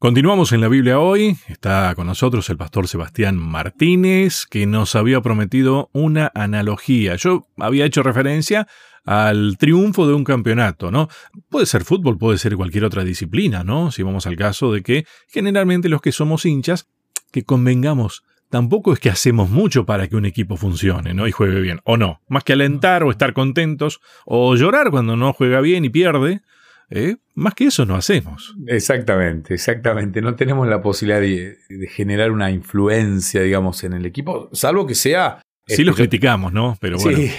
[0.00, 1.36] Continuamos en la Biblia hoy.
[1.46, 7.16] Está con nosotros el pastor Sebastián Martínez, que nos había prometido una analogía.
[7.16, 8.66] Yo había hecho referencia
[9.04, 11.08] al triunfo de un campeonato, ¿no?
[11.50, 13.90] Puede ser fútbol, puede ser cualquier otra disciplina, ¿no?
[13.90, 16.88] Si vamos al caso de que generalmente los que somos hinchas,
[17.30, 21.28] que convengamos, tampoco es que hacemos mucho para que un equipo funcione, ¿no?
[21.28, 22.22] Y juegue bien, o no.
[22.26, 26.40] Más que alentar o estar contentos, o llorar cuando no juega bien y pierde,
[26.90, 27.16] ¿Eh?
[27.34, 28.54] Más que eso no hacemos.
[28.66, 30.20] Exactamente, exactamente.
[30.20, 31.56] No tenemos la posibilidad de,
[31.88, 35.40] generar una influencia, digamos, en el equipo, salvo que sea...
[35.66, 36.76] Sí los criticamos, ¿no?
[36.80, 37.16] Pero bueno.
[37.16, 37.30] Sí,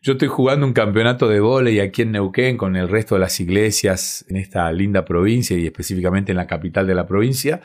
[0.00, 3.40] yo estoy jugando un campeonato de vóley aquí en Neuquén con el resto de las
[3.40, 7.62] iglesias en esta linda provincia y específicamente en la capital de la provincia.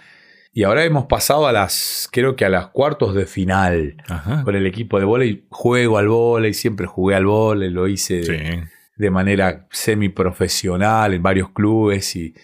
[0.51, 3.97] Y ahora hemos pasado a las, creo que a las cuartos de final
[4.43, 5.45] con el equipo de vóley.
[5.49, 8.23] Juego al vóley, siempre jugué al vóley, lo hice...
[8.23, 8.33] Sí
[8.99, 12.35] de manera semiprofesional en varios clubes y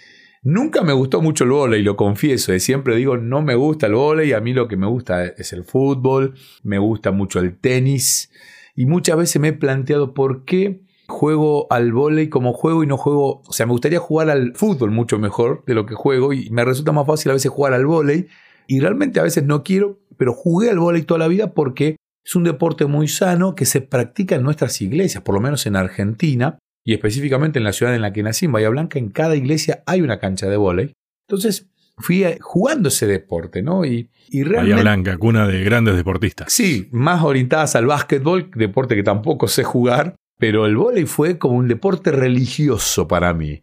[0.41, 4.31] nunca me gustó mucho el vóley, lo confieso, siempre digo no me gusta el vóley,
[4.31, 6.33] a mí lo que me gusta es el fútbol,
[6.63, 8.31] me gusta mucho el tenis
[8.73, 12.95] y muchas veces me he planteado por qué juego al vóley como juego y no
[12.95, 16.49] juego, o sea, me gustaría jugar al fútbol mucho mejor de lo que juego y
[16.51, 18.27] me resulta más fácil a veces jugar al vóley
[18.65, 22.35] y realmente a veces no quiero, pero jugué al vóley toda la vida porque es
[22.35, 26.57] un deporte muy sano que se practica en nuestras iglesias, por lo menos en Argentina,
[26.83, 29.83] y específicamente en la ciudad en la que nací, en Bahía Blanca, en cada iglesia
[29.85, 30.93] hay una cancha de vóley.
[31.27, 33.85] Entonces fui jugando ese deporte, ¿no?
[33.85, 36.51] Y, y realmente, Bahía Blanca, cuna de grandes deportistas.
[36.51, 41.55] Sí, más orientadas al básquetbol, deporte que tampoco sé jugar, pero el vóley fue como
[41.57, 43.61] un deporte religioso para mí.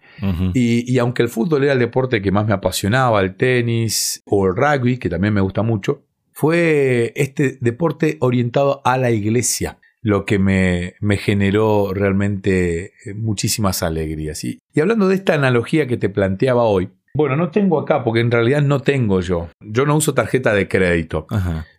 [0.54, 4.46] y, y, aunque el fútbol era el deporte que más me apasionaba, el tenis o
[4.46, 6.04] el rugby, que también me gusta mucho,
[6.42, 13.84] fue este deporte orientado a la iglesia lo que me, me generó realmente eh, muchísimas
[13.84, 14.42] alegrías.
[14.42, 18.18] Y, y hablando de esta analogía que te planteaba hoy, bueno, no tengo acá porque
[18.18, 19.50] en realidad no tengo yo.
[19.60, 21.28] Yo no uso tarjeta de crédito.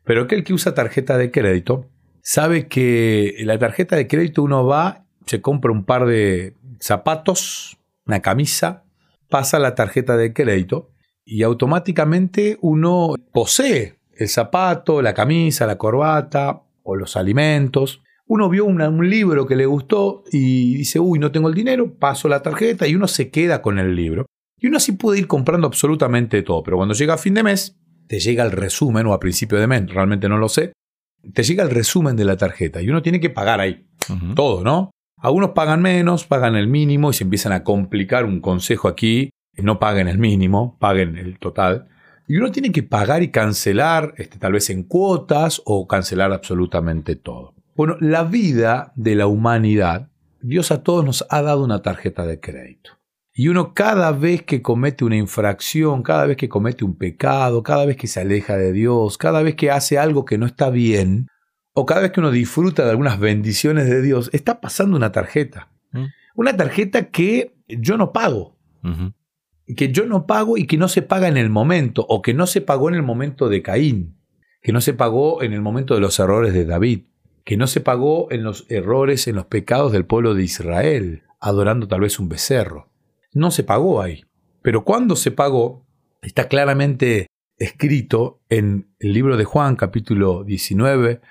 [0.06, 1.90] Pero aquel que usa tarjeta de crédito
[2.22, 8.22] sabe que la tarjeta de crédito uno va, se compra un par de zapatos, una
[8.22, 8.86] camisa,
[9.28, 10.90] pasa la tarjeta de crédito
[11.26, 18.02] y automáticamente uno posee el zapato, la camisa, la corbata o los alimentos.
[18.26, 22.28] Uno vio un libro que le gustó y dice, uy, no tengo el dinero, paso
[22.28, 24.26] la tarjeta y uno se queda con el libro.
[24.60, 27.78] Y uno así puede ir comprando absolutamente todo, pero cuando llega a fin de mes,
[28.08, 30.72] te llega el resumen o a principio de mes, realmente no lo sé,
[31.34, 33.86] te llega el resumen de la tarjeta y uno tiene que pagar ahí
[34.36, 34.92] todo, ¿no?
[35.18, 38.26] Algunos pagan menos, pagan el mínimo y se empiezan a complicar.
[38.26, 41.88] Un consejo aquí, no paguen el mínimo, paguen el total.
[42.28, 47.16] Y uno tiene que pagar y cancelar, este, tal vez en cuotas o cancelar absolutamente
[47.16, 47.54] todo.
[47.76, 50.10] Bueno, la vida de la humanidad,
[50.42, 52.92] Dios a todos nos ha dado una tarjeta de crédito.
[53.36, 57.86] Y uno cada vez que comete una infracción, cada vez que comete un pecado, cada
[57.86, 61.28] vez que se aleja de Dios, cada vez que hace algo que no está bien,
[61.74, 65.72] o cada vez que uno disfruta de algunas bendiciones de Dios, está pasando una tarjeta.
[65.92, 66.06] Mm.
[66.36, 68.56] Una tarjeta que yo no pago
[69.76, 72.48] que yo no pago y que no se paga en el momento, o que no
[72.48, 74.18] se pagó en el momento de Caín,
[74.62, 77.04] que no se pagó en el momento de los errores de David,
[77.44, 81.88] que no se pagó en los errores, en los pecados del pueblo de Israel, adorando
[81.88, 82.90] tal vez un becerro.
[83.34, 84.24] No se pagó ahí.
[84.62, 85.86] Pero cuando se pagó,
[86.22, 91.22] está claramente escrito en el libro de Juan, capítulo 19,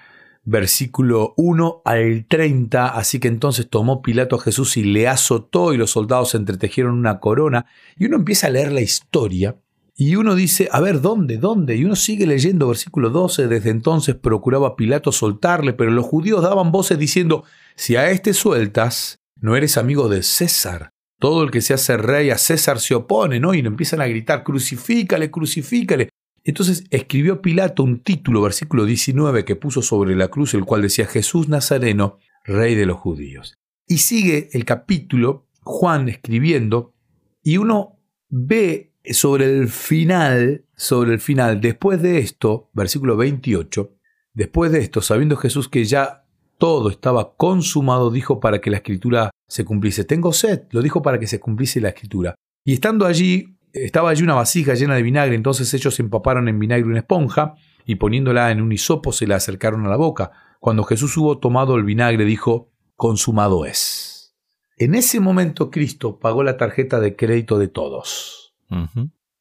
[0.44, 5.76] versículo 1 al 30, así que entonces tomó Pilato a Jesús y le azotó y
[5.76, 7.66] los soldados entretejieron una corona
[7.96, 9.56] y uno empieza a leer la historia
[9.94, 11.36] y uno dice, a ver, ¿dónde?
[11.36, 11.76] ¿Dónde?
[11.76, 16.72] Y uno sigue leyendo versículo 12, desde entonces procuraba Pilato soltarle, pero los judíos daban
[16.72, 17.44] voces diciendo,
[17.76, 20.90] si a este sueltas, no eres amigo de César.
[21.18, 23.54] Todo el que se hace rey a César se opone, ¿no?
[23.54, 26.08] Y empiezan a gritar, crucifícale, crucifícale.
[26.44, 31.06] Entonces escribió Pilato un título, versículo 19, que puso sobre la cruz, el cual decía
[31.06, 33.54] Jesús Nazareno, Rey de los judíos.
[33.86, 36.94] Y sigue el capítulo, Juan escribiendo,
[37.42, 43.94] y uno ve sobre el final, sobre el final, después de esto, versículo 28,
[44.34, 46.24] después de esto, sabiendo Jesús que ya
[46.58, 50.04] todo estaba consumado, dijo para que la escritura se cumpliese.
[50.04, 52.34] Tengo sed, lo dijo para que se cumpliese la escritura.
[52.64, 56.86] Y estando allí, estaba allí una vasija llena de vinagre, entonces ellos empaparon en vinagre
[56.86, 57.54] una esponja
[57.84, 60.30] y poniéndola en un hisopo se la acercaron a la boca.
[60.60, 64.36] Cuando Jesús hubo tomado el vinagre dijo, consumado es.
[64.76, 68.54] En ese momento Cristo pagó la tarjeta de crédito de todos.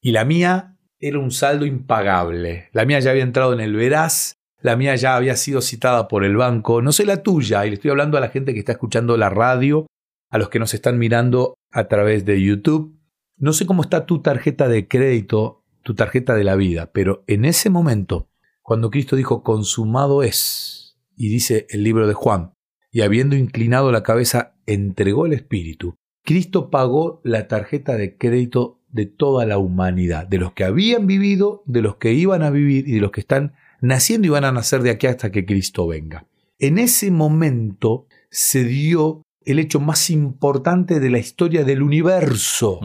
[0.00, 2.68] Y la mía era un saldo impagable.
[2.72, 6.24] La mía ya había entrado en el veraz, la mía ya había sido citada por
[6.24, 8.72] el banco, no sé la tuya, y le estoy hablando a la gente que está
[8.72, 9.86] escuchando la radio,
[10.30, 12.96] a los que nos están mirando a través de YouTube.
[13.42, 16.92] No sé cómo está tu tarjeta de crédito tu tarjeta de la vida.
[16.92, 18.28] Pero en ese momento,
[18.62, 22.54] cuando Cristo dijo, consumado es, y dice el libro de Juan,
[22.92, 29.06] y habiendo inclinado la cabeza, entregó el Espíritu, Cristo pagó la tarjeta de crédito de
[29.06, 32.92] toda la humanidad, de los que habían vivido, de los que iban a vivir y
[32.92, 36.28] de los que están naciendo y van a nacer de aquí hasta que Cristo venga.
[36.60, 42.78] En ese momento se dio el hecho más importante de la historia del universo.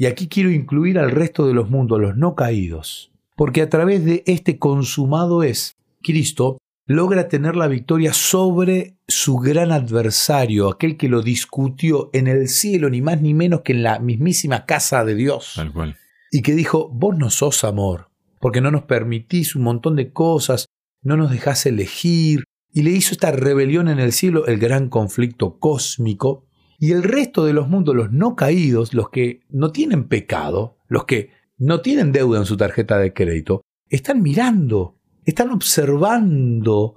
[0.00, 4.02] Y aquí quiero incluir al resto de los mundos, los no caídos, porque a través
[4.02, 6.56] de este consumado es, Cristo
[6.86, 12.88] logra tener la victoria sobre su gran adversario, aquel que lo discutió en el cielo,
[12.88, 15.52] ni más ni menos que en la mismísima casa de Dios.
[15.56, 15.96] Tal cual.
[16.30, 18.08] Y que dijo, vos no sos amor,
[18.40, 20.64] porque no nos permitís un montón de cosas,
[21.02, 25.58] no nos dejás elegir, y le hizo esta rebelión en el cielo, el gran conflicto
[25.58, 26.46] cósmico,
[26.80, 31.04] y el resto de los mundos, los no caídos, los que no tienen pecado, los
[31.04, 36.96] que no tienen deuda en su tarjeta de crédito, están mirando están observando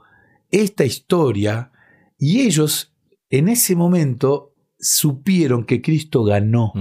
[0.51, 1.71] esta historia
[2.17, 2.93] y ellos
[3.29, 6.73] en ese momento supieron que Cristo ganó,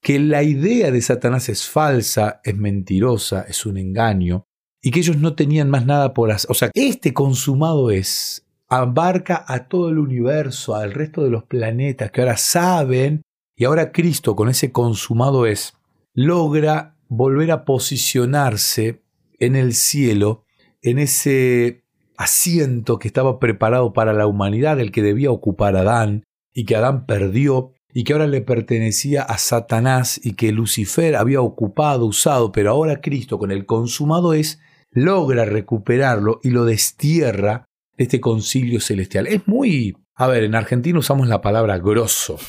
[0.00, 4.44] que la idea de Satanás es falsa, es mentirosa, es un engaño
[4.80, 6.50] y que ellos no tenían más nada por hacer.
[6.50, 12.10] O sea, este consumado es, abarca a todo el universo, al resto de los planetas
[12.10, 13.20] que ahora saben
[13.54, 15.74] y ahora Cristo con ese consumado es,
[16.14, 19.02] logra volver a posicionarse
[19.38, 20.44] en el cielo
[20.80, 21.84] en ese
[22.16, 27.04] asiento que estaba preparado para la humanidad, el que debía ocupar Adán, y que Adán
[27.04, 32.70] perdió, y que ahora le pertenecía a Satanás, y que Lucifer había ocupado, usado, pero
[32.70, 34.60] ahora Cristo con el consumado es,
[34.90, 37.71] logra recuperarlo y lo destierra de
[38.02, 39.26] este concilio celestial.
[39.26, 39.96] Es muy...
[40.14, 42.36] A ver, en Argentina usamos la palabra grosso.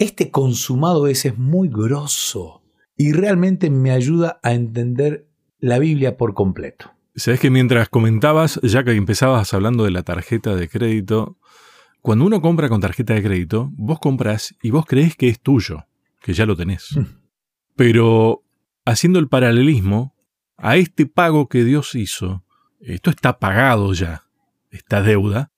[0.00, 2.62] Este consumado es, es muy grosso
[2.96, 5.26] y realmente me ayuda a entender
[5.58, 6.90] la Biblia por completo.
[7.14, 11.36] Sabes que mientras comentabas, ya que empezabas hablando de la tarjeta de crédito,
[12.00, 15.84] cuando uno compra con tarjeta de crédito, vos compras y vos crees que es tuyo,
[16.22, 16.96] que ya lo tenés.
[16.96, 17.04] Mm.
[17.76, 18.42] Pero
[18.86, 20.14] haciendo el paralelismo
[20.56, 22.42] a este pago que Dios hizo,
[22.80, 24.24] esto está pagado ya,
[24.70, 25.50] esta deuda,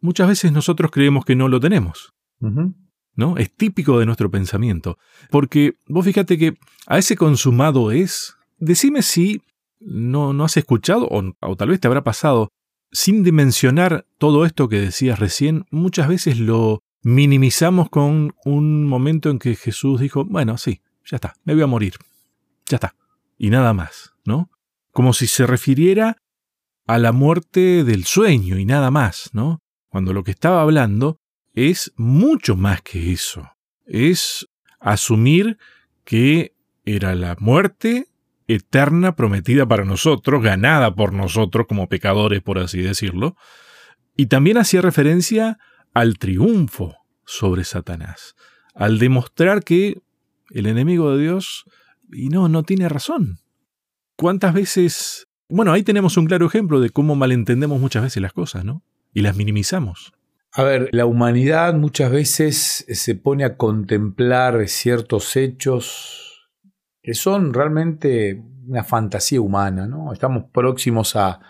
[0.00, 2.14] muchas veces nosotros creemos que no lo tenemos.
[2.40, 3.36] ¿No?
[3.36, 4.98] Es típico de nuestro pensamiento.
[5.30, 6.56] Porque vos fíjate que
[6.86, 9.42] a ese consumado es, decime si
[9.80, 12.48] no, no has escuchado o, tal vez te habrá pasado,
[12.92, 19.38] sin dimensionar todo esto que decías recién, muchas veces lo minimizamos con un momento en
[19.38, 21.94] que Jesús dijo, bueno, sí, ya está, me voy a morir,
[22.66, 22.94] ya está,
[23.36, 24.50] y nada más, ¿no?
[24.92, 26.16] Como si se refiriera
[26.88, 29.60] a la muerte del sueño y nada más, ¿no?
[29.90, 31.20] Cuando lo que estaba hablando
[31.52, 33.46] es mucho más que eso,
[33.84, 34.48] es
[34.80, 35.58] asumir
[36.04, 36.54] que
[36.86, 38.08] era la muerte
[38.46, 43.36] eterna prometida para nosotros, ganada por nosotros como pecadores, por así decirlo,
[44.16, 45.58] y también hacía referencia
[45.92, 46.96] al triunfo
[47.26, 48.34] sobre Satanás,
[48.74, 50.00] al demostrar que
[50.50, 51.66] el enemigo de Dios,
[52.10, 53.40] y no, no tiene razón.
[54.16, 55.27] ¿Cuántas veces...
[55.48, 58.82] Bueno, ahí tenemos un claro ejemplo de cómo malentendemos muchas veces las cosas, ¿no?
[59.14, 60.12] Y las minimizamos.
[60.52, 66.50] A ver, la humanidad muchas veces se pone a contemplar ciertos hechos
[67.02, 69.86] que son realmente una fantasía humana.
[69.86, 70.12] ¿no?
[70.12, 71.40] Estamos próximos a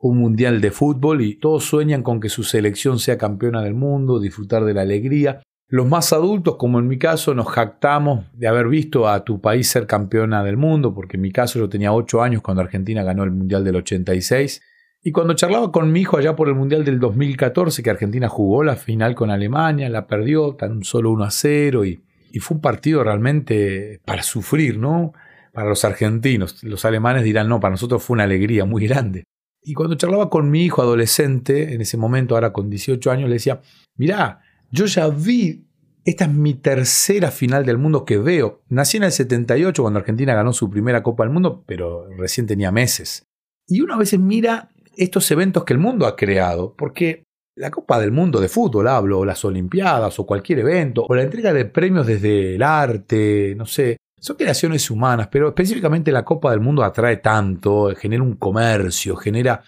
[0.00, 4.20] un mundial de fútbol y todos sueñan con que su selección sea campeona del mundo,
[4.20, 5.40] disfrutar de la alegría.
[5.68, 9.68] Los más adultos, como en mi caso, nos jactamos de haber visto a tu país
[9.68, 13.22] ser campeona del mundo, porque en mi caso yo tenía 8 años cuando Argentina ganó
[13.24, 14.62] el Mundial del 86.
[15.02, 18.64] Y cuando charlaba con mi hijo allá por el Mundial del 2014, que Argentina jugó
[18.64, 22.60] la final con Alemania, la perdió tan solo 1 a 0 y y fue un
[22.60, 25.12] partido realmente para sufrir, ¿no?
[25.52, 26.62] Para los argentinos.
[26.62, 29.24] Los alemanes dirán, no, para nosotros fue una alegría muy grande.
[29.62, 33.34] Y cuando charlaba con mi hijo adolescente, en ese momento, ahora con 18 años, le
[33.34, 33.60] decía,
[33.96, 35.66] mirá, yo ya vi,
[36.04, 38.62] esta es mi tercera final del mundo que veo.
[38.68, 42.70] Nací en el 78 cuando Argentina ganó su primera Copa del Mundo, pero recién tenía
[42.70, 43.24] meses.
[43.66, 48.00] Y uno a veces mira estos eventos que el mundo ha creado, porque la Copa
[48.00, 51.64] del Mundo de fútbol, hablo, o las Olimpiadas, o cualquier evento, o la entrega de
[51.64, 56.82] premios desde el arte, no sé, son creaciones humanas, pero específicamente la Copa del Mundo
[56.82, 59.62] atrae tanto, genera un comercio, genera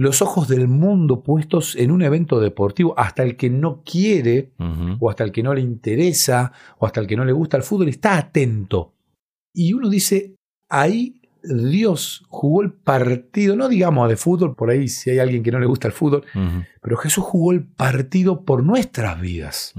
[0.00, 4.54] los ojos del mundo puestos en un evento deportivo, hasta el que no quiere,
[4.98, 7.62] o hasta el que no le interesa, o hasta el que no le gusta el
[7.62, 8.94] fútbol, está atento.
[9.52, 10.36] Y uno dice,
[10.70, 15.52] ahí Dios jugó el partido, no digamos de fútbol, por ahí si hay alguien que
[15.52, 16.24] no le gusta el fútbol,
[16.80, 19.74] pero Jesús jugó el partido por nuestras vidas.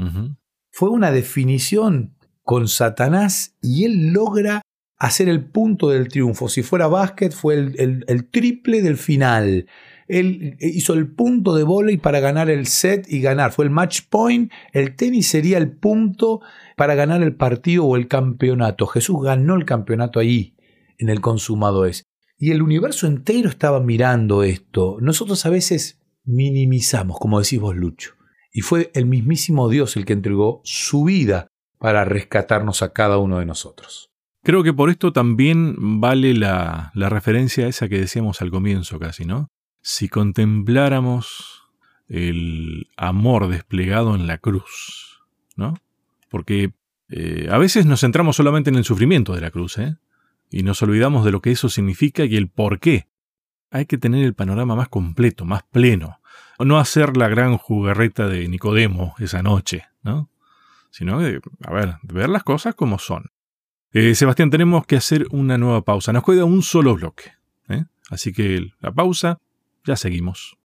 [0.71, 2.13] Fue una definición
[2.43, 4.61] con Satanás y él logra
[4.99, 6.47] hacer el punto del triunfo.
[6.47, 9.65] Si fuera básquet, fue el, triple del final.
[10.11, 13.53] Él hizo el punto de volei para ganar el set y ganar.
[13.53, 14.51] Fue el match point.
[14.73, 16.41] El tenis sería el punto
[16.75, 18.87] para ganar el partido o el campeonato.
[18.87, 20.57] Jesús ganó el campeonato ahí,
[20.97, 22.03] en el consumado es.
[22.37, 24.97] Y el universo entero estaba mirando esto.
[24.99, 28.15] Nosotros a veces minimizamos, como decís vos, Lucho.
[28.51, 31.47] Y fue el mismísimo Dios el que entregó su vida
[31.79, 34.09] para rescatarnos a cada uno de nosotros.
[34.43, 39.23] Creo que por esto también vale la, la referencia esa que decíamos al comienzo casi,
[39.23, 39.47] ¿no?
[39.81, 41.63] Si contempláramos
[42.07, 45.23] el amor desplegado en la cruz,
[45.55, 45.75] ¿no?
[46.29, 46.73] Porque
[47.09, 49.95] eh, a veces nos centramos solamente en el sufrimiento de la cruz, ¿eh?
[50.49, 53.07] Y nos olvidamos de lo que eso significa y el por qué.
[53.69, 56.19] Hay que tener el panorama más completo, más pleno.
[56.59, 60.29] No hacer la gran jugarreta de Nicodemo esa noche, ¿no?
[60.89, 63.31] Sino de, a ver, ver las cosas como son.
[63.93, 66.13] Eh, Sebastián, tenemos que hacer una nueva pausa.
[66.13, 67.31] Nos queda un solo bloque.
[67.69, 67.85] ¿eh?
[68.09, 69.39] Así que la pausa,
[69.85, 70.60] ya seguimos.